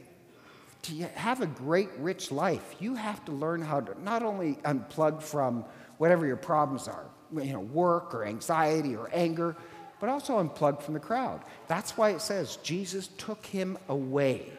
to 0.84 1.04
have 1.16 1.42
a 1.42 1.48
great, 1.48 1.90
rich 2.00 2.32
life, 2.32 2.76
you 2.80 2.96
have 2.96 3.24
to 3.26 3.32
learn 3.32 3.62
how 3.62 3.82
to 3.82 4.02
not 4.02 4.24
only 4.24 4.56
unplug 4.64 5.22
from 5.22 5.66
whatever 5.98 6.26
your 6.26 6.38
problems 6.38 6.88
are, 6.88 7.06
you 7.34 7.54
know, 7.54 7.60
work 7.60 8.14
or 8.14 8.26
anxiety 8.26 8.96
or 8.96 9.10
anger, 9.12 9.56
but 10.00 10.10
also 10.10 10.42
unplug 10.42 10.82
from 10.82 10.94
the 10.94 11.00
crowd. 11.00 11.42
That's 11.68 11.98
why 11.98 12.12
it 12.12 12.22
says 12.22 12.58
Jesus 12.58 13.08
took 13.18 13.46
him 13.46 13.78
away, 13.90 14.52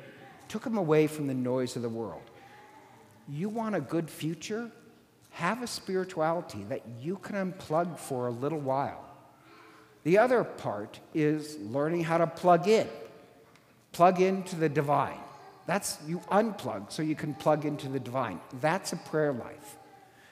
took 0.49 0.65
him 0.65 0.77
away 0.77 1.07
from 1.07 1.27
the 1.27 1.35
noise 1.35 1.77
of 1.77 1.83
the 1.83 1.89
world. 1.89 2.23
You 3.29 3.49
want 3.49 3.75
a 3.75 3.81
good 3.81 4.11
future? 4.11 4.71
Have 5.31 5.63
a 5.63 5.67
spirituality 5.67 6.65
that 6.69 6.83
you 7.01 7.17
can 7.17 7.53
unplug 7.53 7.99
for 7.99 8.27
a 8.27 8.31
little 8.31 8.59
while. 8.59 9.05
The 10.05 10.19
other 10.19 10.45
part 10.45 11.01
is 11.15 11.59
learning 11.59 12.05
how 12.05 12.19
to 12.19 12.27
plug 12.27 12.67
in, 12.67 12.89
plug 13.93 14.21
into 14.21 14.57
the 14.57 14.69
divine. 14.69 15.19
That's 15.67 15.99
you 16.07 16.21
unplug 16.31 16.91
so 16.91 17.03
you 17.03 17.15
can 17.15 17.35
plug 17.35 17.67
into 17.67 17.89
the 17.89 18.01
divine. 18.01 18.41
That's 18.61 18.93
a 18.95 18.97
prayer 18.97 19.33
life. 19.33 19.77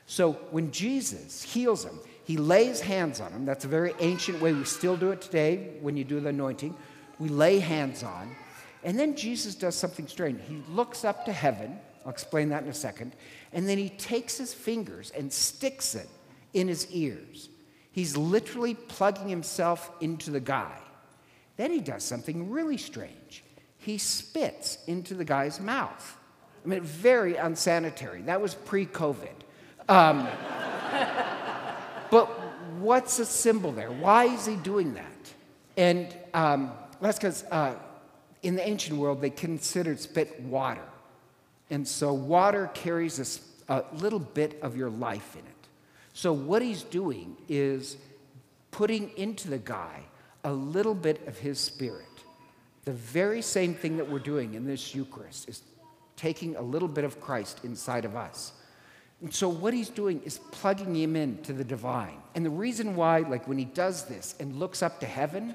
So 0.07 0.33
when 0.51 0.71
Jesus 0.71 1.43
heals 1.43 1.85
him, 1.85 1.99
he 2.25 2.37
lays 2.37 2.81
hands 2.81 3.21
on 3.21 3.33
him. 3.33 3.45
That's 3.45 3.65
a 3.65 3.69
very 3.69 3.93
ancient 4.01 4.41
way. 4.41 4.53
We 4.53 4.65
still 4.65 4.97
do 4.97 5.11
it 5.11 5.21
today 5.21 5.75
when 5.81 5.97
you 5.97 6.05
do 6.05 6.21
the 6.21 6.31
anointing. 6.31 6.75
We 7.19 7.29
lay 7.29 7.59
hands 7.59 8.03
on. 8.03 8.35
And 8.87 8.97
then 8.97 9.17
Jesus 9.17 9.57
does 9.57 9.75
something 9.75 10.07
strange. 10.07 10.41
He 10.49 10.63
looks 10.71 11.05
up 11.05 11.25
to 11.25 11.33
heaven. 11.33 11.77
I'll 12.05 12.13
explain 12.13 12.51
that 12.51 12.63
in 12.63 12.69
a 12.69 12.75
second. 12.75 13.17
And 13.53 13.69
then 13.69 13.79
he 13.79 13.89
takes 13.89 14.39
his 14.39 14.55
fingers 14.55 15.11
and 15.11 15.31
sticks 15.33 15.97
it 15.97 16.09
in 16.55 16.69
his 16.69 16.89
ears. 16.93 17.49
He's 17.91 18.17
literally 18.17 18.75
plugging 18.75 19.29
himself 19.29 19.91
into 20.01 20.31
the 20.31 20.39
guy. 20.39 20.79
Then 21.57 21.73
he 21.73 21.81
does 21.81 22.05
something 22.05 22.49
really 22.49 22.77
strange. 22.77 23.43
He 23.79 23.99
spits 23.99 24.79
into 24.87 25.15
the 25.15 25.25
guy's 25.25 25.59
mouth. 25.59 26.17
I 26.65 26.69
mean, 26.69 26.83
very 26.83 27.35
unsanitary. 27.35 28.23
That 28.23 28.41
was 28.41 28.55
pre 28.55 28.87
COVID. 28.87 29.35
Um, 29.89 30.29
but 32.13 32.27
what's 32.79 33.17
the 33.17 33.25
symbol 33.25 33.73
there? 33.73 33.91
Why 33.91 34.27
is 34.27 34.47
he 34.47 34.55
doing 34.55 34.95
that? 34.95 35.35
And 35.77 36.17
um, 36.35 36.71
that's 37.01 37.19
because 37.19 37.43
uh, 37.51 37.75
in 38.47 38.55
the 38.55 38.67
ancient 38.67 38.99
world, 38.99 39.21
they 39.21 39.31
considered 39.31 39.99
spit 39.99 40.41
water. 40.41 40.85
And 41.69 41.87
so 41.87 42.13
water 42.13 42.71
carries 42.75 43.43
a, 43.69 43.75
a 43.75 43.85
little 43.97 44.21
bit 44.21 44.59
of 44.63 44.77
your 44.77 44.89
life 44.89 45.35
in 45.35 45.41
it. 45.41 45.69
So 46.13 46.33
what 46.33 46.63
he's 46.63 46.85
doing 46.85 47.37
is 47.49 47.97
putting 48.71 49.11
into 49.17 49.49
the 49.49 49.59
guy 49.59 50.03
a 50.45 50.53
little 50.53 50.95
bit 50.95 51.27
of 51.27 51.37
his 51.39 51.59
spirit. 51.59 52.07
The 52.85 52.93
very 52.93 53.43
same 53.43 53.75
thing 53.75 53.97
that 53.97 54.09
we're 54.09 54.21
doing 54.21 54.55
in 54.55 54.65
this 54.65 54.95
Eucharist 54.95 55.49
is 55.49 55.63
taking 56.15 56.55
a 56.55 56.63
little 56.63 56.89
bit 56.89 57.05
of 57.05 57.21
Christ 57.21 57.65
inside 57.65 58.05
of 58.05 58.15
us. 58.15 58.53
And 59.23 59.35
so 59.35 59.49
what 59.49 59.75
he's 59.75 59.89
doing 59.89 60.23
is 60.23 60.39
plugging 60.53 60.95
him 60.95 61.17
in 61.17 61.43
to 61.43 61.53
the 61.53 61.65
divine. 61.65 62.19
And 62.37 62.47
the 62.47 62.51
reason 62.51 62.95
why, 62.95 63.21
like 63.21 63.49
when 63.49 63.59
he 63.59 63.65
does 63.65 64.05
this 64.05 64.37
and 64.39 64.61
looks 64.61 64.83
up 64.83 65.01
to 65.01 65.07
heaven, 65.07 65.55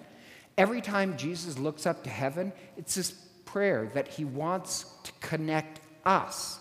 every 0.57 0.81
time 0.81 1.17
Jesus 1.17 1.57
looks 1.57 1.85
up 1.85 2.03
to 2.03 2.09
heaven, 2.09 2.53
it's 2.77 2.95
this 2.95 3.11
prayer 3.45 3.91
that 3.93 4.07
he 4.07 4.25
wants 4.25 4.85
to 5.03 5.11
connect 5.19 5.79
us 6.05 6.59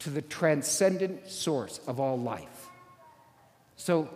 to 0.00 0.10
the 0.10 0.22
transcendent 0.22 1.28
source 1.28 1.80
of 1.86 1.98
all 1.98 2.18
life. 2.18 2.68
So 3.76 4.08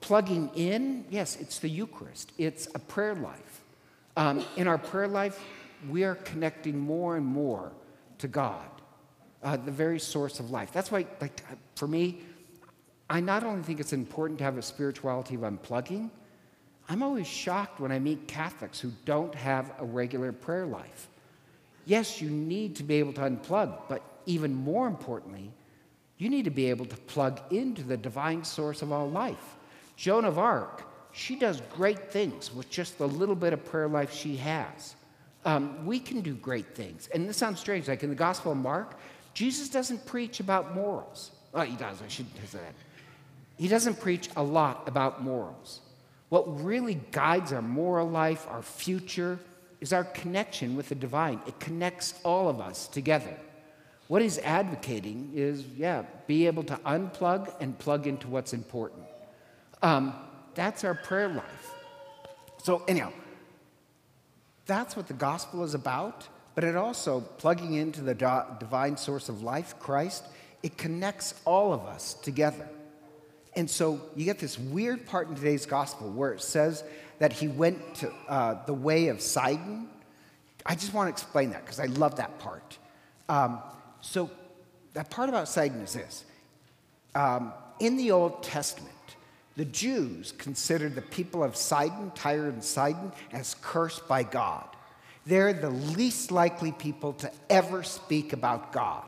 plugging 0.00 0.50
in, 0.54 1.04
yes, 1.10 1.36
it's 1.40 1.58
the 1.58 1.68
Eucharist, 1.68 2.32
it's 2.38 2.68
a 2.74 2.78
prayer 2.78 3.14
life. 3.14 3.60
Um, 4.16 4.44
in 4.56 4.68
our 4.68 4.78
prayer 4.78 5.08
life, 5.08 5.40
we 5.88 6.04
are 6.04 6.14
connecting 6.14 6.78
more 6.78 7.16
and 7.16 7.26
more 7.26 7.72
to 8.18 8.28
God 8.28 8.68
uh, 9.42 9.56
the 9.56 9.70
very 9.72 9.98
source 9.98 10.38
of 10.38 10.50
life. 10.50 10.72
That's 10.72 10.90
why, 10.90 11.06
like, 11.20 11.42
for 11.76 11.88
me, 11.88 12.20
I 13.10 13.20
not 13.20 13.44
only 13.44 13.62
think 13.62 13.80
it's 13.80 13.92
important 13.92 14.38
to 14.38 14.44
have 14.44 14.56
a 14.58 14.62
spirituality 14.62 15.34
of 15.34 15.40
unplugging, 15.40 16.10
I'm 16.92 17.02
always 17.02 17.26
shocked 17.26 17.80
when 17.80 17.90
I 17.90 17.98
meet 17.98 18.28
Catholics 18.28 18.78
who 18.78 18.92
don't 19.06 19.34
have 19.34 19.72
a 19.78 19.84
regular 19.86 20.30
prayer 20.30 20.66
life. 20.66 21.08
Yes, 21.86 22.20
you 22.20 22.28
need 22.28 22.76
to 22.76 22.82
be 22.82 22.96
able 22.96 23.14
to 23.14 23.22
unplug, 23.22 23.78
but 23.88 24.02
even 24.26 24.54
more 24.54 24.88
importantly, 24.88 25.50
you 26.18 26.28
need 26.28 26.44
to 26.44 26.50
be 26.50 26.68
able 26.68 26.84
to 26.84 26.96
plug 26.96 27.40
into 27.50 27.82
the 27.82 27.96
divine 27.96 28.44
source 28.44 28.82
of 28.82 28.92
all 28.92 29.08
life. 29.08 29.56
Joan 29.96 30.26
of 30.26 30.38
Arc, 30.38 30.86
she 31.12 31.34
does 31.34 31.62
great 31.74 32.12
things 32.12 32.54
with 32.54 32.68
just 32.68 32.98
the 32.98 33.08
little 33.08 33.36
bit 33.36 33.54
of 33.54 33.64
prayer 33.64 33.88
life 33.88 34.12
she 34.12 34.36
has. 34.36 34.94
Um, 35.46 35.86
we 35.86 35.98
can 35.98 36.20
do 36.20 36.34
great 36.34 36.74
things. 36.74 37.08
And 37.14 37.26
this 37.26 37.38
sounds 37.38 37.58
strange. 37.58 37.88
Like 37.88 38.02
in 38.02 38.10
the 38.10 38.14
Gospel 38.14 38.52
of 38.52 38.58
Mark, 38.58 38.98
Jesus 39.32 39.70
doesn't 39.70 40.04
preach 40.04 40.40
about 40.40 40.74
morals. 40.74 41.30
Well, 41.52 41.64
he 41.64 41.74
does, 41.74 42.02
I 42.02 42.08
shouldn't 42.08 42.36
say 42.36 42.58
that. 42.58 42.74
He 43.56 43.68
doesn't 43.68 43.98
preach 43.98 44.28
a 44.36 44.42
lot 44.42 44.86
about 44.86 45.22
morals. 45.24 45.80
What 46.32 46.64
really 46.64 46.94
guides 47.10 47.52
our 47.52 47.60
moral 47.60 48.08
life, 48.08 48.46
our 48.48 48.62
future, 48.62 49.38
is 49.82 49.92
our 49.92 50.04
connection 50.04 50.76
with 50.76 50.88
the 50.88 50.94
divine. 50.94 51.40
It 51.46 51.60
connects 51.60 52.14
all 52.24 52.48
of 52.48 52.58
us 52.58 52.88
together. 52.88 53.36
What 54.08 54.22
he's 54.22 54.38
advocating 54.38 55.32
is, 55.34 55.66
yeah, 55.76 56.04
be 56.26 56.46
able 56.46 56.62
to 56.64 56.76
unplug 56.86 57.52
and 57.60 57.78
plug 57.78 58.06
into 58.06 58.28
what's 58.28 58.54
important. 58.54 59.02
Um, 59.82 60.14
that's 60.54 60.84
our 60.84 60.94
prayer 60.94 61.28
life. 61.28 61.74
So, 62.62 62.82
anyhow, 62.88 63.12
that's 64.64 64.96
what 64.96 65.08
the 65.08 65.14
gospel 65.14 65.64
is 65.64 65.74
about 65.74 66.28
but 66.54 66.64
it 66.64 66.76
also, 66.76 67.20
plugging 67.20 67.74
into 67.74 68.02
the 68.02 68.14
divine 68.14 68.96
source 68.96 69.28
of 69.28 69.42
life, 69.42 69.78
Christ, 69.78 70.26
it 70.62 70.76
connects 70.76 71.34
all 71.44 71.72
of 71.72 71.86
us 71.86 72.14
together. 72.14 72.68
And 73.54 73.68
so 73.68 74.00
you 74.16 74.24
get 74.24 74.38
this 74.38 74.58
weird 74.58 75.06
part 75.06 75.28
in 75.28 75.34
today's 75.34 75.66
gospel 75.66 76.10
where 76.10 76.32
it 76.32 76.42
says 76.42 76.84
that 77.18 77.32
he 77.32 77.48
went 77.48 77.94
to 77.96 78.12
uh, 78.28 78.64
the 78.64 78.72
way 78.72 79.08
of 79.08 79.20
Sidon. 79.20 79.88
I 80.64 80.74
just 80.74 80.94
want 80.94 81.08
to 81.08 81.10
explain 81.10 81.50
that 81.50 81.64
because 81.64 81.80
I 81.80 81.86
love 81.86 82.16
that 82.16 82.38
part. 82.38 82.78
Um, 83.28 83.60
so, 84.00 84.30
that 84.94 85.10
part 85.10 85.28
about 85.28 85.48
Sidon 85.48 85.80
is 85.80 85.94
this 85.94 86.24
um, 87.14 87.52
in 87.78 87.96
the 87.96 88.10
Old 88.10 88.42
Testament, 88.42 88.92
the 89.56 89.64
Jews 89.64 90.32
considered 90.32 90.94
the 90.94 91.02
people 91.02 91.44
of 91.44 91.56
Sidon, 91.56 92.10
Tyre 92.14 92.48
and 92.48 92.64
Sidon, 92.64 93.12
as 93.32 93.54
cursed 93.60 94.08
by 94.08 94.22
God. 94.22 94.66
They're 95.26 95.52
the 95.52 95.70
least 95.70 96.32
likely 96.32 96.72
people 96.72 97.12
to 97.14 97.30
ever 97.48 97.82
speak 97.82 98.32
about 98.32 98.72
God. 98.72 99.04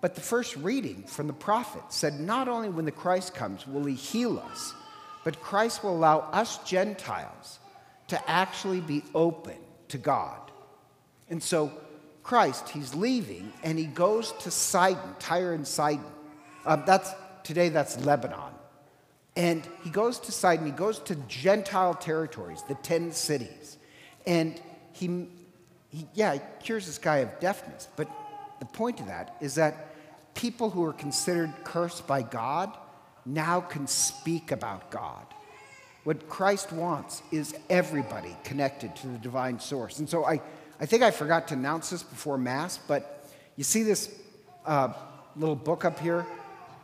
But 0.00 0.14
the 0.14 0.20
first 0.20 0.56
reading 0.56 1.02
from 1.04 1.26
the 1.26 1.32
prophet 1.32 1.82
said 1.88 2.20
not 2.20 2.48
only 2.48 2.68
when 2.68 2.84
the 2.84 2.92
Christ 2.92 3.34
comes 3.34 3.66
will 3.66 3.84
he 3.84 3.94
heal 3.94 4.38
us, 4.38 4.74
but 5.24 5.40
Christ 5.40 5.82
will 5.82 5.96
allow 5.96 6.20
us 6.20 6.58
Gentiles 6.58 7.58
to 8.08 8.30
actually 8.30 8.80
be 8.80 9.02
open 9.14 9.56
to 9.88 9.98
God. 9.98 10.38
And 11.28 11.42
so 11.42 11.72
Christ, 12.22 12.68
he's 12.68 12.94
leaving 12.94 13.52
and 13.62 13.78
he 13.78 13.86
goes 13.86 14.32
to 14.40 14.50
Sidon, 14.50 15.16
Tyre 15.18 15.52
and 15.52 15.66
Sidon. 15.66 16.04
Um, 16.64 16.84
that's, 16.86 17.10
today 17.42 17.68
that's 17.68 17.98
Lebanon. 18.04 18.52
And 19.36 19.66
he 19.82 19.90
goes 19.90 20.18
to 20.20 20.32
Sidon, 20.32 20.66
he 20.66 20.72
goes 20.72 20.98
to 21.00 21.14
Gentile 21.28 21.94
territories, 21.94 22.62
the 22.68 22.74
10 22.74 23.12
cities. 23.12 23.78
And 24.26 24.60
he, 24.92 25.28
he, 25.90 26.06
yeah, 26.14 26.34
he 26.34 26.40
cures 26.62 26.86
this 26.86 26.98
guy 26.98 27.18
of 27.18 27.40
deafness. 27.40 27.88
But 27.96 28.10
the 28.58 28.66
point 28.66 29.00
of 29.00 29.06
that 29.06 29.36
is 29.40 29.54
that 29.56 29.87
people 30.38 30.70
who 30.70 30.84
are 30.84 30.92
considered 30.92 31.52
cursed 31.64 32.06
by 32.06 32.22
God 32.22 32.72
now 33.26 33.60
can 33.60 33.88
speak 33.88 34.52
about 34.52 34.88
God. 34.88 35.26
What 36.04 36.28
Christ 36.28 36.72
wants 36.72 37.22
is 37.32 37.56
everybody 37.68 38.36
connected 38.44 38.94
to 38.96 39.08
the 39.08 39.18
divine 39.18 39.58
source. 39.58 39.98
And 39.98 40.08
so 40.08 40.24
I, 40.24 40.40
I 40.80 40.86
think 40.86 41.02
I 41.02 41.10
forgot 41.10 41.48
to 41.48 41.54
announce 41.54 41.90
this 41.90 42.04
before 42.04 42.38
Mass, 42.38 42.78
but 42.78 43.28
you 43.56 43.64
see 43.64 43.82
this 43.82 44.16
uh, 44.64 44.92
little 45.34 45.56
book 45.56 45.84
up 45.84 45.98
here? 45.98 46.24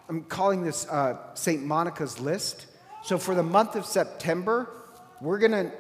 I'm 0.08 0.25
calling 0.25 0.64
this 0.64 0.88
uh, 0.88 1.16
St. 1.34 1.62
Monica's 1.62 2.18
List. 2.18 2.66
So 3.04 3.18
for 3.18 3.37
the 3.37 3.44
month 3.44 3.76
of 3.76 3.87
September, 3.87 4.68
we're 5.20 5.38
going 5.38 5.52
to 5.52 5.70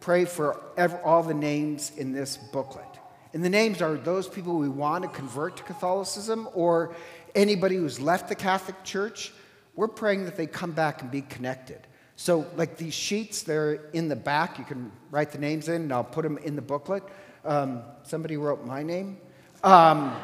pray 0.00 0.24
for 0.24 0.60
all 1.04 1.22
the 1.22 1.34
names 1.34 1.92
in 1.96 2.12
this 2.12 2.36
booklet. 2.36 2.90
And 3.32 3.44
the 3.44 3.50
names 3.50 3.80
are 3.80 3.94
those 3.94 4.28
people 4.28 4.56
we 4.56 4.68
want 4.68 5.04
to 5.04 5.10
convert 5.10 5.56
to 5.58 5.62
Catholicism 5.62 6.48
or 6.52 6.94
anybody 7.34 7.76
who's 7.76 8.00
left 8.00 8.28
the 8.28 8.34
Catholic 8.34 8.82
Church 8.84 9.32
we're 9.80 9.88
praying 9.88 10.24
that 10.24 10.36
they 10.36 10.46
come 10.46 10.72
back 10.72 11.00
and 11.02 11.10
be 11.10 11.22
connected. 11.22 11.86
So, 12.16 12.46
like 12.54 12.76
these 12.76 12.92
sheets, 12.92 13.42
they're 13.42 13.86
in 13.92 14.08
the 14.08 14.16
back. 14.16 14.58
You 14.58 14.64
can 14.66 14.92
write 15.10 15.30
the 15.32 15.38
names 15.38 15.68
in, 15.68 15.82
and 15.82 15.92
I'll 15.92 16.04
put 16.04 16.22
them 16.22 16.36
in 16.38 16.54
the 16.54 16.62
booklet. 16.62 17.02
Um, 17.46 17.82
somebody 18.02 18.36
wrote 18.36 18.66
my 18.66 18.82
name. 18.82 19.16
Um, 19.64 20.14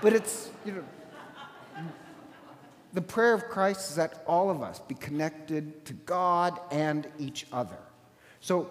but 0.00 0.14
it's, 0.14 0.50
you 0.64 0.72
know, 0.72 0.84
the 2.92 3.02
prayer 3.02 3.34
of 3.34 3.44
Christ 3.44 3.90
is 3.90 3.96
that 3.96 4.24
all 4.26 4.50
of 4.50 4.62
us 4.62 4.80
be 4.80 4.96
connected 4.96 5.84
to 5.84 5.92
God 5.92 6.58
and 6.72 7.06
each 7.18 7.46
other. 7.52 7.78
So 8.40 8.68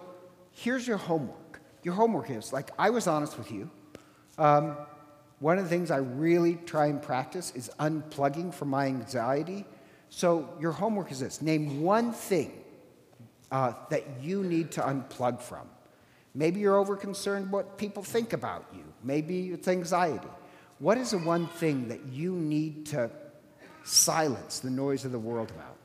here's 0.52 0.86
your 0.86 0.98
homework. 0.98 1.60
Your 1.84 1.94
homework 1.94 2.28
is 2.30 2.52
like, 2.52 2.70
I 2.78 2.90
was 2.90 3.06
honest 3.06 3.38
with 3.38 3.50
you. 3.50 3.70
Um, 4.36 4.76
one 5.40 5.58
of 5.58 5.64
the 5.64 5.70
things 5.70 5.90
I 5.90 5.98
really 5.98 6.56
try 6.66 6.86
and 6.86 7.00
practice 7.00 7.52
is 7.54 7.70
unplugging 7.78 8.52
from 8.52 8.68
my 8.68 8.86
anxiety. 8.86 9.64
So 10.10 10.48
your 10.60 10.72
homework 10.72 11.12
is 11.12 11.20
this 11.20 11.40
name 11.40 11.82
one 11.82 12.12
thing 12.12 12.52
uh, 13.50 13.72
that 13.90 14.04
you 14.20 14.42
need 14.42 14.72
to 14.72 14.80
unplug 14.80 15.40
from. 15.40 15.68
Maybe 16.34 16.60
you're 16.60 16.76
over 16.76 16.96
concerned 16.96 17.50
what 17.50 17.78
people 17.78 18.02
think 18.02 18.32
about 18.32 18.66
you. 18.74 18.84
Maybe 19.02 19.48
it's 19.48 19.68
anxiety. 19.68 20.28
What 20.78 20.98
is 20.98 21.10
the 21.10 21.18
one 21.18 21.46
thing 21.46 21.88
that 21.88 22.04
you 22.06 22.32
need 22.32 22.86
to 22.86 23.10
silence 23.84 24.60
the 24.60 24.70
noise 24.70 25.04
of 25.04 25.12
the 25.12 25.18
world 25.18 25.50
about? 25.50 25.76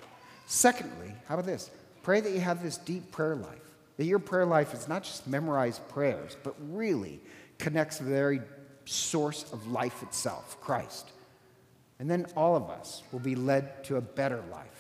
Secondly, 0.46 1.14
how 1.28 1.36
about 1.36 1.46
this? 1.46 1.72
Pray 2.04 2.20
that 2.22 2.32
you 2.32 2.40
have 2.40 2.62
this 2.62 2.78
deep 2.78 3.12
prayer 3.12 3.36
life. 3.36 3.60
That 3.98 4.06
your 4.06 4.20
prayer 4.20 4.46
life 4.46 4.74
is 4.74 4.88
not 4.88 5.04
just 5.04 5.28
memorized 5.28 5.88
prayers, 5.90 6.36
but 6.44 6.56
really 6.60 7.20
connects 7.58 8.00
very 8.00 8.42
source 8.86 9.52
of 9.52 9.68
life 9.68 10.04
itself, 10.04 10.60
Christ. 10.62 11.10
And 12.00 12.10
then 12.10 12.26
all 12.36 12.56
of 12.56 12.70
us 12.70 13.04
will 13.12 13.20
be 13.20 13.36
led 13.36 13.84
to 13.86 13.98
a 13.98 14.02
better 14.02 14.44
life. 14.52 14.74